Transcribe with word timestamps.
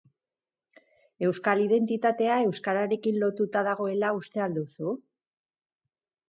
Euskal 1.27 1.61
identitatea 1.65 2.37
euskararekin 2.45 3.21
lotuta 3.25 3.63
dagoela 3.69 4.11
uste 4.23 4.45
al 4.47 4.57
duzu? 4.59 4.97